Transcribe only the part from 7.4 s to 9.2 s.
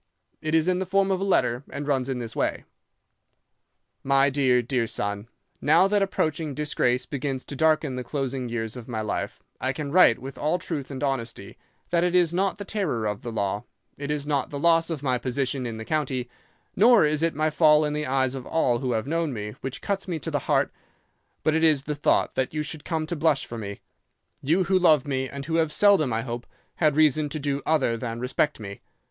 to darken the closing years of my